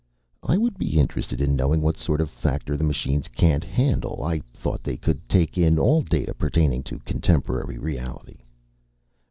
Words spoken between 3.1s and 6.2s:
can't handle. I thought they could take in all